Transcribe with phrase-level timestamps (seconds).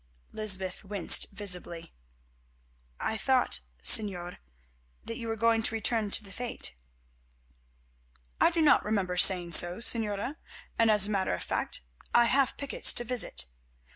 [0.33, 1.93] Lysbeth winced visibly.
[2.99, 4.37] "I thought, Señor,
[5.05, 6.73] that you were going to return to the fete."
[8.39, 10.37] "I do not remember saying so, Señora,
[10.79, 11.83] and as a matter of fact
[12.15, 13.45] I have pickets to visit.